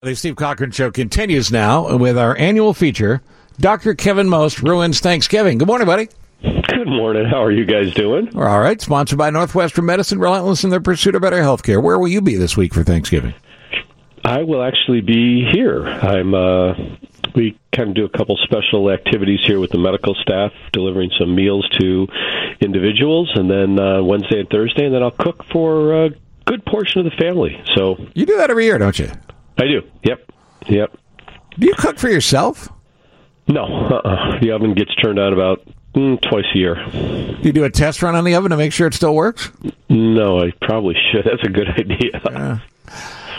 [0.00, 3.20] The Steve Cochran Show continues now with our annual feature.
[3.58, 3.96] Dr.
[3.96, 5.58] Kevin Most ruins Thanksgiving.
[5.58, 6.08] Good morning, buddy.
[6.40, 7.24] Good morning.
[7.26, 8.30] How are you guys doing?
[8.32, 8.80] We're all right.
[8.80, 11.80] Sponsored by Northwestern Medicine, relentless in their pursuit of better health care.
[11.80, 13.34] Where will you be this week for Thanksgiving?
[14.24, 15.84] I will actually be here.
[15.84, 16.32] I'm.
[16.32, 16.74] Uh,
[17.34, 21.34] we kind of do a couple special activities here with the medical staff, delivering some
[21.34, 22.06] meals to
[22.60, 26.10] individuals, and then uh, Wednesday and Thursday, and then I'll cook for a
[26.46, 27.60] good portion of the family.
[27.74, 29.10] So You do that every year, don't you?
[29.58, 29.82] I do.
[30.04, 30.32] Yep.
[30.68, 30.96] Yep.
[31.58, 32.68] Do you cook for yourself?
[33.48, 34.40] No, uh-uh.
[34.40, 36.74] the oven gets turned on about mm, twice a year.
[36.74, 39.50] Do you do a test run on the oven to make sure it still works?
[39.88, 41.24] No, I probably should.
[41.30, 42.62] That's a good idea.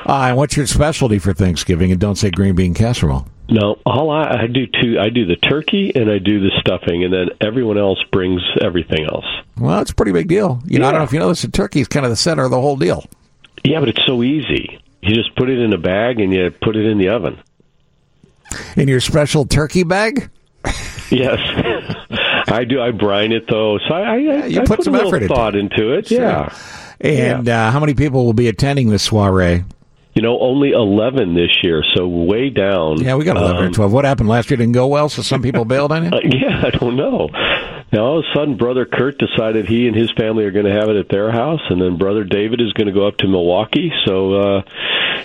[0.05, 1.91] Uh, and what's your specialty for Thanksgiving?
[1.91, 3.27] And don't say green bean casserole.
[3.49, 4.99] No, all I, I do too.
[4.99, 9.05] I do the turkey and I do the stuffing, and then everyone else brings everything
[9.05, 9.25] else.
[9.57, 10.61] Well, it's a pretty big deal.
[10.65, 11.41] You know, I don't know if you know this.
[11.41, 13.05] The turkey is kind of the center of the whole deal.
[13.63, 14.79] Yeah, but it's so easy.
[15.01, 17.41] You just put it in a bag and you put it in the oven.
[18.75, 20.29] In your special turkey bag?
[21.09, 21.39] Yes,
[22.47, 22.81] I do.
[22.81, 25.23] I brine it though, so I, I, you I put put, some a little effort
[25.23, 26.07] into thought into it.
[26.07, 26.19] Sure.
[26.19, 26.53] Yeah,
[26.99, 29.63] And uh, how many people will be attending this soiree?
[30.15, 32.99] you know, only eleven this year, so way down.
[33.01, 33.93] Yeah, we got 11 or Um, 12.
[33.93, 36.13] What happened last year didn't go well, so some people bailed on it.
[36.13, 37.29] Uh, yeah, I don't know.
[37.91, 40.71] Now all of a sudden, brother Kurt decided he and his family are going to
[40.73, 43.27] have it at their house, and then brother David is going to go up to
[43.27, 43.91] Milwaukee.
[44.05, 44.61] So uh,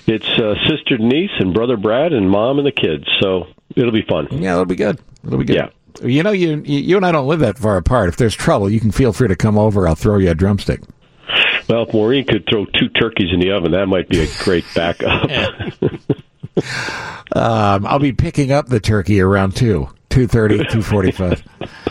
[0.06, 3.04] it's uh, sister Denise and brother Brad and mom and the kids.
[3.20, 4.28] So it'll be fun.
[4.30, 4.98] Yeah, it'll be good.
[5.24, 5.56] It'll be good.
[5.56, 5.68] Yeah.
[6.02, 8.08] You know, you you and I don't live that far apart.
[8.08, 9.86] If there's trouble, you can feel free to come over.
[9.86, 10.80] I'll throw you a drumstick.
[11.68, 14.64] Well, if Maureen could throw two turkeys in the oven, that might be a great
[14.74, 15.30] backup.
[17.32, 21.42] Um, I'll be picking up the turkey around 2, 2.30, 2.45.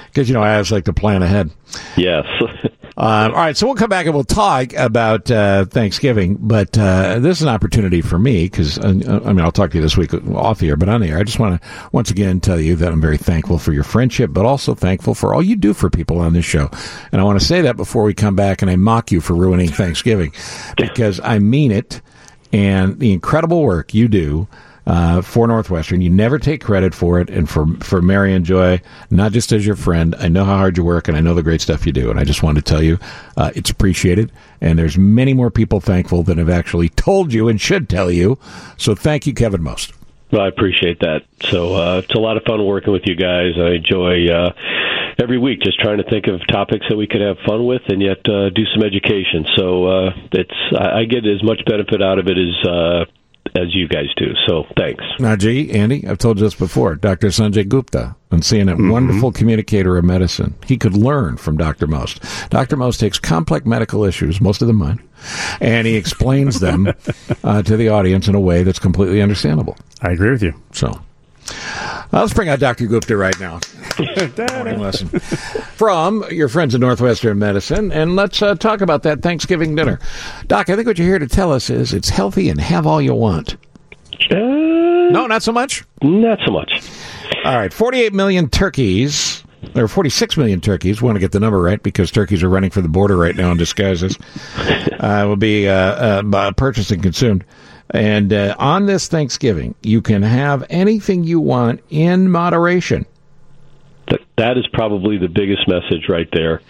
[0.05, 1.51] Because, you know, I always like to plan ahead.
[1.97, 2.25] yes.
[2.95, 6.37] Um, all right, so we'll come back and we'll talk about uh, Thanksgiving.
[6.39, 9.77] But uh, this is an opportunity for me because uh, I mean I'll talk to
[9.77, 12.11] you this week off the air, but on the air, I just want to once
[12.11, 15.41] again tell you that I'm very thankful for your friendship, but also thankful for all
[15.41, 16.69] you do for people on this show.
[17.11, 19.33] And I want to say that before we come back and I mock you for
[19.33, 20.31] ruining Thanksgiving
[20.77, 21.99] because I mean it.
[22.51, 24.47] And the incredible work you do
[24.85, 26.01] uh, for Northwestern.
[26.01, 27.29] You never take credit for it.
[27.29, 30.77] And for, for Mary and Joy, not just as your friend, I know how hard
[30.77, 32.09] you work and I know the great stuff you do.
[32.09, 32.99] And I just wanted to tell you
[33.37, 34.31] uh, it's appreciated.
[34.61, 38.37] And there's many more people thankful than have actually told you and should tell you.
[38.77, 39.93] So thank you, Kevin Most.
[40.31, 41.21] Well, I appreciate that.
[41.43, 43.51] So uh, it's a lot of fun working with you guys.
[43.55, 44.51] I enjoy uh,
[45.21, 48.01] every week just trying to think of topics that we could have fun with and
[48.01, 49.45] yet uh, do some education.
[49.55, 53.05] So uh, it's I, I get as much benefit out of it as uh,
[53.55, 54.33] as you guys do.
[54.47, 55.03] So thanks.
[55.19, 56.95] Now, G, Andy, I've told you this before.
[56.95, 57.27] Dr.
[57.27, 61.87] Sanjay Gupta, and seeing a wonderful communicator of medicine, he could learn from Dr.
[61.87, 62.21] Most.
[62.49, 62.75] Dr.
[62.75, 65.01] Most takes complex medical issues, most of them mine,
[65.61, 66.87] and he explains them
[67.43, 69.77] uh, to the audience in a way that's completely understandable.
[70.01, 70.53] I agree with you.
[70.71, 70.99] So,
[72.21, 72.85] let's bring out Dr.
[72.87, 73.59] Gupta right now.
[74.55, 79.75] Morning lesson from your friends at Northwestern Medicine, and let's uh, talk about that Thanksgiving
[79.75, 79.99] dinner.
[80.47, 83.01] Doc, I think what you're here to tell us is it's healthy and have all
[83.01, 83.55] you want.
[84.31, 85.83] Uh, No, not so much.
[86.01, 86.81] Not so much.
[87.45, 89.43] All right, 48 million turkeys,
[89.75, 91.01] or 46 million turkeys.
[91.01, 93.35] We want to get the number right because turkeys are running for the border right
[93.35, 94.17] now in disguises.
[95.03, 97.43] Uh, will be uh, uh, purchased and consumed.
[97.89, 103.05] And uh, on this Thanksgiving, you can have anything you want in moderation.
[104.37, 106.61] That is probably the biggest message right there.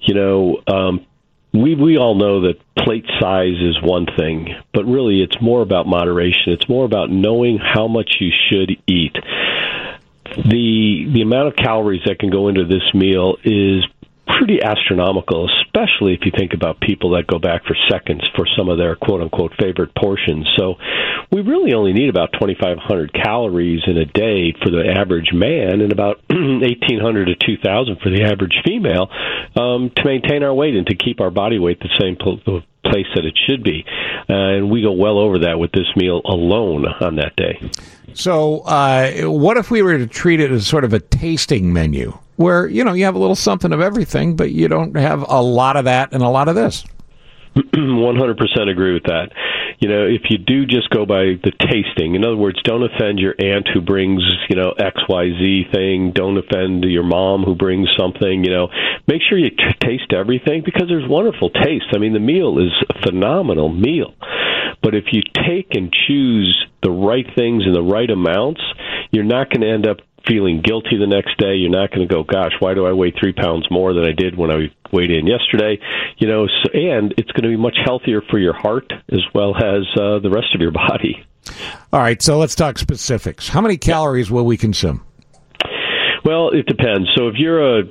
[0.00, 1.06] You know, um,
[1.52, 5.86] we we all know that plate size is one thing, but really it's more about
[5.86, 6.52] moderation.
[6.52, 9.14] It's more about knowing how much you should eat.
[10.24, 13.84] The the amount of calories that can go into this meal is
[14.26, 18.68] pretty astronomical, especially if you think about people that go back for seconds for some
[18.68, 20.46] of their quote unquote favorite portions.
[20.56, 20.74] So
[21.30, 25.92] we really only need about 2,500 calories in a day for the average man and
[25.92, 29.08] about 1,800 to 2,000 for the average female
[29.56, 33.06] um, to maintain our weight and to keep our body weight the same pl- place
[33.14, 33.84] that it should be.
[34.28, 37.58] Uh, and we go well over that with this meal alone on that day.
[38.14, 42.18] So, uh, what if we were to treat it as sort of a tasting menu
[42.42, 45.40] where, you know, you have a little something of everything, but you don't have a
[45.40, 46.84] lot of that and a lot of this?
[47.56, 49.28] 100% agree with that.
[49.78, 53.18] You know, if you do just go by the tasting, in other words, don't offend
[53.18, 56.12] your aunt who brings, you know, XYZ thing.
[56.14, 58.68] Don't offend your mom who brings something, you know.
[59.06, 61.86] Make sure you t- taste everything because there's wonderful taste.
[61.94, 64.14] I mean, the meal is a phenomenal meal.
[64.82, 68.60] But if you take and choose the right things in the right amounts,
[69.10, 71.54] you're not going to end up feeling guilty the next day.
[71.54, 74.12] You're not going to go, gosh, why do I weigh three pounds more than I
[74.12, 75.78] did when I weighed in yesterday?
[76.18, 79.56] You know, so, and it's going to be much healthier for your heart as well
[79.56, 81.24] as uh, the rest of your body.
[81.92, 83.48] All right, so let's talk specifics.
[83.48, 85.04] How many calories will we consume?
[86.24, 87.08] Well, it depends.
[87.16, 87.82] So if you're a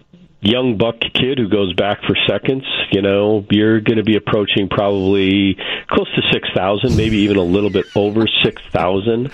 [0.41, 4.67] young buck kid who goes back for seconds, you know, you're going to be approaching
[4.67, 5.57] probably
[5.87, 9.31] close to 6,000, maybe even a little bit over 6,000.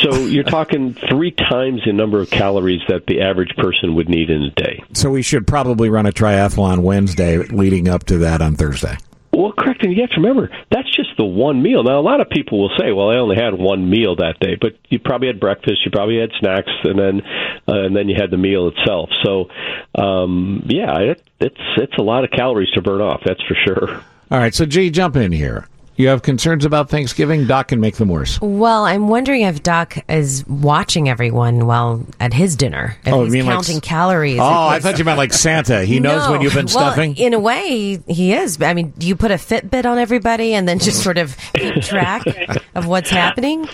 [0.00, 4.30] So you're talking three times the number of calories that the average person would need
[4.30, 4.82] in a day.
[4.92, 8.96] So we should probably run a triathlon Wednesday leading up to that on Thursday.
[9.34, 11.82] Well, correct, and you have to remember that's just the one meal.
[11.82, 14.56] Now, a lot of people will say, "Well, I only had one meal that day,"
[14.60, 17.22] but you probably had breakfast, you probably had snacks, and then
[17.66, 19.08] uh, and then you had the meal itself.
[19.24, 19.48] So,
[19.94, 23.22] um, yeah, it, it's it's a lot of calories to burn off.
[23.24, 24.02] That's for sure.
[24.30, 25.66] All right, so G, jump in here.
[25.96, 27.46] You have concerns about Thanksgiving?
[27.46, 28.40] Doc can make them worse.
[28.40, 32.96] Well, I'm wondering if Doc is watching everyone while at his dinner.
[33.04, 34.38] If Oh, you he's mean counting s- calories.
[34.40, 35.84] Oh, I thought you meant like Santa.
[35.84, 36.32] He knows No.
[36.32, 37.16] when you've been Well, stuffing.
[37.16, 38.60] in a way, he is.
[38.62, 41.82] I mean, do you put a Fitbit on everybody and then just sort of keep
[41.82, 42.24] track
[42.74, 43.68] of what's happening?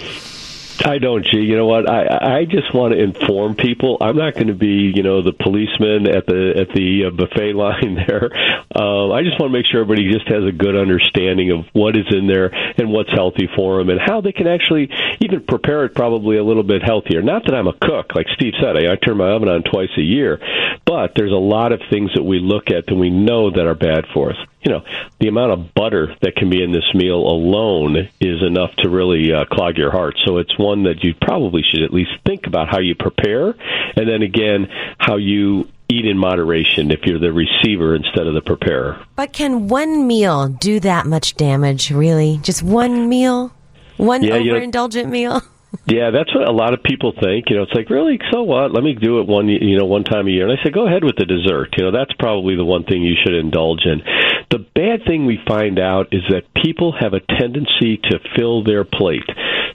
[0.85, 1.39] I don't, G.
[1.39, 1.89] You know what?
[1.89, 3.99] I I just want to inform people.
[4.01, 7.53] I'm not going to be, you know, the policeman at the at the uh, buffet
[7.55, 8.31] line there.
[8.75, 11.97] Um, I just want to make sure everybody just has a good understanding of what
[11.97, 12.47] is in there
[12.79, 14.91] and what's healthy for them, and how they can actually
[15.21, 17.23] even prepare it probably a little bit healthier.
[17.23, 18.77] Not that I'm a cook, like Steve said.
[18.77, 20.39] I, I turn my oven on twice a year,
[20.85, 23.75] but there's a lot of things that we look at that we know that are
[23.75, 24.83] bad for us you know,
[25.21, 29.33] the amount of butter that can be in this meal alone is enough to really
[29.33, 30.17] uh, clog your heart.
[30.27, 33.49] So it's one that you probably should at least think about how you prepare,
[33.97, 34.69] and then again,
[34.99, 39.03] how you eat in moderation if you're the receiver instead of the preparer.
[39.17, 42.39] But can one meal do that much damage, really?
[42.43, 43.53] Just one meal?
[43.97, 45.41] One Yeah, you know- overindulgent meal?
[45.87, 47.51] Yeah, that's what a lot of people think.
[47.51, 48.73] You know, it's like, really, so what?
[48.73, 50.49] Let me do it one, you know, one time a year.
[50.49, 51.75] And I say, go ahead with the dessert.
[51.77, 54.03] You know, that's probably the one thing you should indulge in.
[54.51, 58.85] The bad thing we find out is that people have a tendency to fill their
[58.85, 59.29] plate.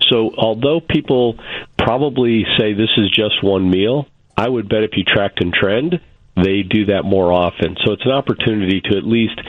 [0.10, 1.38] So, although people
[1.78, 6.00] probably say this is just one meal, I would bet if you tracked and trend,
[6.36, 7.78] they do that more often.
[7.86, 9.40] So, it's an opportunity to at least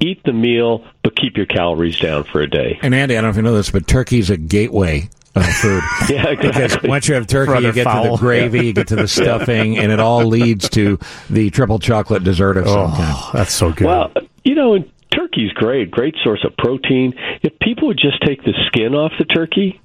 [0.00, 2.78] eat the meal, but keep your calories down for a day.
[2.82, 5.08] And Andy, I don't know if you know this, but turkey's a gateway
[5.42, 5.82] of food.
[6.08, 8.88] Yeah, Because once you have turkey, For you other get to the gravy, you get
[8.88, 10.98] to the stuffing, and it all leads to
[11.28, 13.14] the triple chocolate dessert of some oh, kind.
[13.16, 13.86] Oh, that's so good.
[13.86, 14.12] Well,
[14.44, 17.14] you know, and turkey's great, great source of protein.
[17.42, 19.80] If people would just take the skin off the turkey,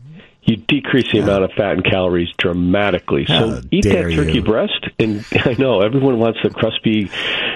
[0.45, 3.25] you decrease the amount of fat and calories dramatically.
[3.25, 4.41] How So eat dare that turkey you.
[4.41, 7.09] breast, and I know everyone wants the crispy,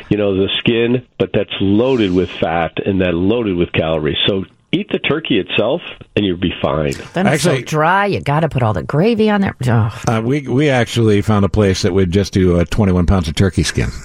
[0.09, 4.17] you know, the skin, but that's loaded with fat and then loaded with calories.
[4.27, 5.81] So eat the turkey itself,
[6.15, 6.91] and you'll be fine.
[7.13, 8.05] Then it's Actually- so dry.
[8.07, 9.55] You got to put all the gravy on there.
[9.67, 10.01] Oh.
[10.07, 13.35] Uh, we we actually found a place that would just do uh, 21 pounds of
[13.35, 13.89] turkey skin.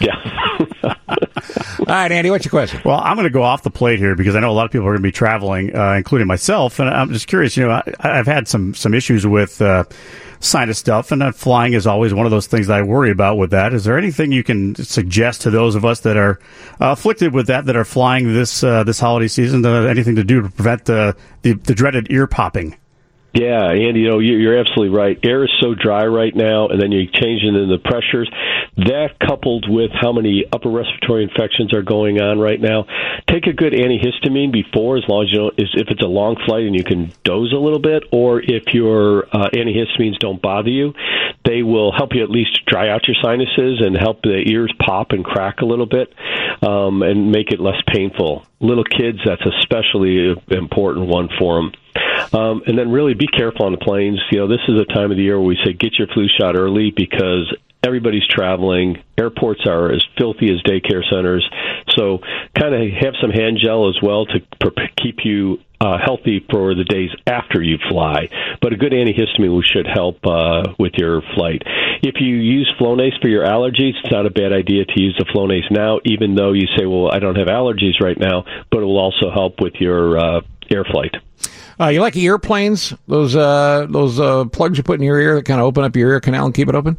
[0.00, 0.14] Yeah.
[1.88, 2.82] All right, Andy, what's your question?
[2.84, 4.70] Well, I'm going to go off the plate here because I know a lot of
[4.70, 6.80] people are going to be traveling, uh, including myself.
[6.80, 7.56] And I'm just curious.
[7.56, 9.84] You know, I, I've had some some issues with uh,
[10.38, 13.38] sinus stuff, and flying is always one of those things that I worry about.
[13.38, 16.38] With that, is there anything you can suggest to those of us that are
[16.78, 19.64] uh, afflicted with that that are flying this uh, this holiday season?
[19.64, 22.77] Anything to do to prevent uh, the the dreaded ear popping?
[23.34, 25.18] Yeah, Andy, you know, you- you're absolutely right.
[25.22, 28.28] Air is so dry right now, and then you change it in the pressures.
[28.78, 32.86] That coupled with how many upper respiratory infections are going on right now,
[33.28, 36.64] take a good antihistamine before, as long as you know if it's a long flight
[36.64, 40.94] and you can doze a little bit, or if your uh, antihistamines don't bother you,
[41.44, 45.12] they will help you at least dry out your sinuses and help the ears pop
[45.12, 46.12] and crack a little bit,
[46.62, 48.44] um, and make it less painful.
[48.60, 51.72] Little kids, that's especially an important one for them.
[52.32, 54.20] Um, and then really be careful on the planes.
[54.30, 56.26] You know, this is a time of the year where we say get your flu
[56.38, 59.02] shot early because everybody's traveling.
[59.16, 61.48] Airports are as filthy as daycare centers.
[61.96, 62.18] So
[62.58, 64.40] kind of have some hand gel as well to
[64.96, 68.28] keep you uh, healthy for the days after you fly.
[68.60, 71.62] But a good antihistamine should help uh, with your flight.
[72.02, 75.24] If you use Flonase for your allergies, it's not a bad idea to use the
[75.24, 78.84] Flonase now, even though you say, well, I don't have allergies right now, but it
[78.84, 81.14] will also help with your uh, air flight.
[81.80, 82.96] Uh, you like earplanes?
[83.06, 85.94] Those uh, those uh, plugs you put in your ear that kind of open up
[85.94, 86.96] your ear canal and keep it open?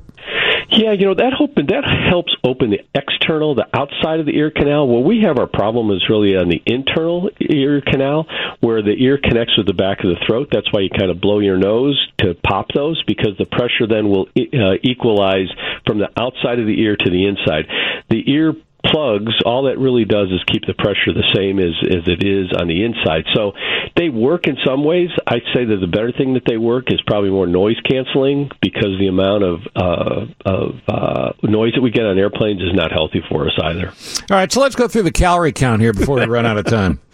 [0.71, 4.51] Yeah, you know that open that helps open the external, the outside of the ear
[4.51, 4.87] canal.
[4.87, 8.27] Where we have our problem is really on the internal ear canal,
[8.61, 10.47] where the ear connects with the back of the throat.
[10.51, 14.09] That's why you kind of blow your nose to pop those, because the pressure then
[14.09, 15.49] will uh, equalize
[15.85, 17.65] from the outside of the ear to the inside.
[18.09, 18.53] The ear
[18.85, 22.51] plugs, all that really does is keep the pressure the same as, as it is
[22.59, 23.25] on the inside.
[23.33, 23.53] So
[23.95, 25.09] they work in some ways.
[25.27, 28.97] I'd say that the better thing that they work is probably more noise canceling because
[28.99, 33.21] the amount of, uh, of uh, noise that we get on airplanes is not healthy
[33.29, 33.89] for us either.
[34.31, 36.65] All right, so let's go through the calorie count here before we run out of
[36.65, 36.99] time.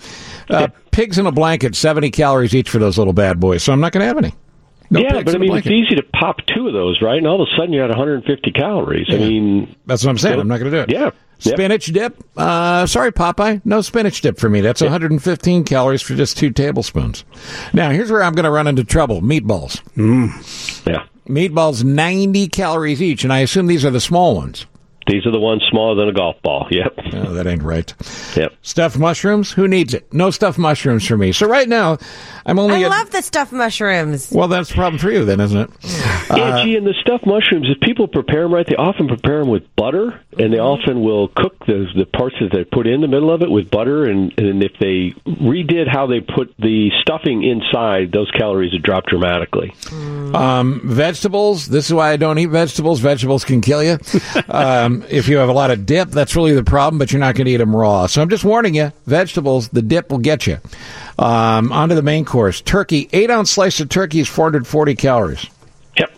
[0.47, 3.79] Uh, pigs in a blanket, 70 calories each for those little bad boys, so I'm
[3.79, 4.31] not going to have any.
[4.89, 7.17] No yeah, but I mean, it's easy to pop two of those, right?
[7.17, 9.07] And all of a sudden you're at 150 calories.
[9.09, 10.39] I mean, That's what I'm saying.
[10.39, 10.89] I'm not going to do it.
[10.91, 11.11] Yeah.
[11.39, 11.55] Yep.
[11.55, 12.23] Spinach dip.
[12.37, 13.61] Uh, sorry, Popeye.
[13.65, 14.61] No spinach dip for me.
[14.61, 17.25] That's 115 calories for just two tablespoons.
[17.73, 19.81] Now, here's where I'm going to run into trouble meatballs.
[20.87, 21.03] yeah.
[21.27, 24.65] Meatballs, 90 calories each, and I assume these are the small ones.
[25.07, 26.67] These are the ones smaller than a golf ball.
[26.71, 26.93] Yep.
[27.13, 27.93] Oh, that ain't right.
[28.35, 28.53] Yep.
[28.61, 29.51] Stuffed mushrooms?
[29.51, 30.11] Who needs it?
[30.13, 31.31] No stuffed mushrooms for me.
[31.31, 31.97] So right now,
[32.45, 32.89] I'm only I at.
[32.89, 34.31] love the stuffed mushrooms.
[34.31, 35.69] well, that's a problem for you, then, isn't it?
[36.35, 39.49] yeah, gee, and the stuffed mushrooms, if people prepare them right, they often prepare them
[39.49, 43.07] with butter, and they often will cook the the parts that they put in the
[43.07, 44.05] middle of it with butter.
[44.05, 49.05] And, and if they redid how they put the stuffing inside, those calories would drop
[49.05, 49.73] dramatically.
[50.33, 51.67] Um, vegetables.
[51.67, 52.99] This is why I don't eat vegetables.
[52.99, 53.97] Vegetables can kill you.
[54.49, 56.97] um, if you have a lot of dip, that's really the problem.
[56.99, 58.07] But you're not going to eat them raw.
[58.07, 58.91] So I'm just warning you.
[59.05, 60.59] Vegetables, the dip will get you.
[61.17, 62.61] Um, on to the main course.
[62.61, 63.09] Turkey.
[63.13, 65.45] Eight ounce slice of turkey is 440 calories.
[65.97, 66.11] Yep.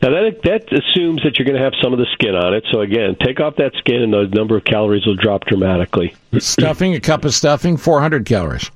[0.00, 2.64] Now that that assumes that you're going to have some of the skin on it.
[2.70, 6.14] So again, take off that skin, and the number of calories will drop dramatically.
[6.38, 6.94] Stuffing.
[6.94, 8.70] A cup of stuffing, 400 calories.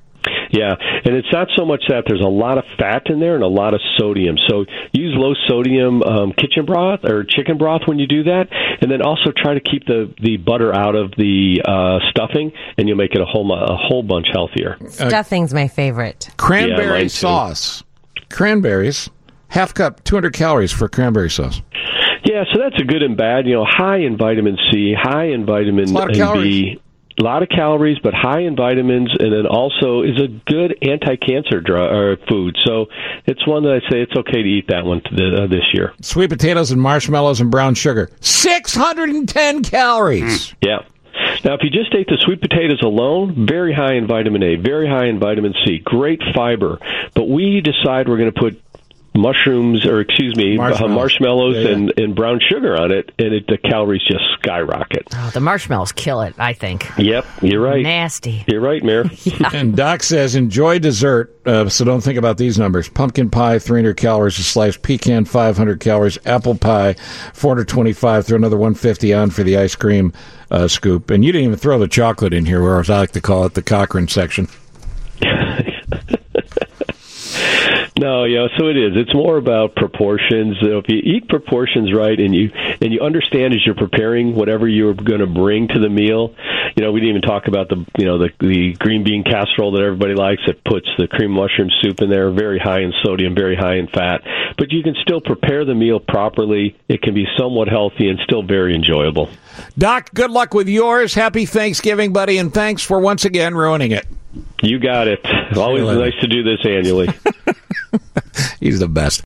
[0.53, 3.43] Yeah, and it's not so much that there's a lot of fat in there and
[3.43, 4.37] a lot of sodium.
[4.47, 8.91] So use low sodium um, kitchen broth or chicken broth when you do that, and
[8.91, 12.97] then also try to keep the the butter out of the uh, stuffing, and you'll
[12.97, 14.77] make it a whole a whole bunch healthier.
[14.89, 16.29] Stuffing's my favorite.
[16.37, 17.83] Cranberry Yeah, sauce.
[18.29, 19.09] Cranberries.
[19.47, 21.61] Half cup, 200 calories for cranberry sauce.
[22.25, 23.45] Yeah, so that's a good and bad.
[23.45, 26.81] You know, high in vitamin C, high in vitamin a lot of B.
[27.19, 31.61] A lot of calories, but high in vitamins, and then also is a good anti-cancer
[31.61, 32.57] drug or food.
[32.65, 32.87] So
[33.25, 35.93] it's one that I say it's okay to eat that one uh, this year.
[36.01, 38.09] Sweet potatoes and marshmallows and brown sugar.
[38.21, 40.53] 610 calories.
[40.61, 40.79] Yeah.
[41.43, 44.87] Now, if you just ate the sweet potatoes alone, very high in vitamin A, very
[44.87, 46.79] high in vitamin C, great fiber.
[47.13, 48.61] But we decide we're going to put
[49.15, 50.91] mushrooms, or excuse me, Marshmallows.
[50.91, 51.69] uh, marshmallows Yeah, yeah.
[51.69, 55.07] And, and brown sugar on it, and it, the calories just skyrocket.
[55.15, 56.89] Oh, the marshmallows kill it, I think.
[56.97, 57.83] Yep, you're right.
[57.83, 58.43] Nasty.
[58.47, 59.05] You're right, Mayor.
[59.53, 62.89] And Doc says, enjoy dessert, uh, so don't think about these numbers.
[62.89, 64.77] Pumpkin pie, 300 calories a slice.
[64.77, 66.17] Pecan, 500 calories.
[66.25, 66.93] Apple pie,
[67.33, 68.25] 425.
[68.25, 70.13] Throw another 150 on for the ice cream
[70.49, 71.09] uh, scoop.
[71.11, 73.45] And you didn't even throw the chocolate in here, or as I like to call
[73.45, 74.47] it, the Cochran section.
[78.03, 78.97] No, yeah, so it is.
[78.97, 80.57] It's more about proportions.
[80.59, 84.67] So if you eat proportions right and you and you understand as you're preparing whatever
[84.67, 86.35] you're going to bring to the meal,
[86.75, 89.71] you know, we didn't even talk about the you know the the green bean casserole
[89.73, 93.35] that everybody likes that puts the cream mushroom soup in there, very high in sodium,
[93.35, 94.21] very high in fat.
[94.57, 96.75] But you can still prepare the meal properly.
[96.87, 99.29] It can be somewhat healthy and still very enjoyable.
[99.77, 101.13] Doc, good luck with yours.
[101.13, 104.07] Happy Thanksgiving, buddy, and thanks for once again ruining it.
[104.63, 105.19] You got it.
[105.55, 107.09] Always nice to do this annually.
[108.59, 109.21] He's the best.